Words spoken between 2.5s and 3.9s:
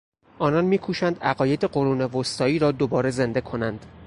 را دوباره زنده کنند.